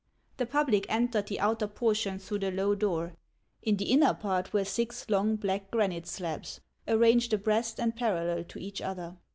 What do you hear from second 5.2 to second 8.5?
black granite slabs, arranged abreast and parallel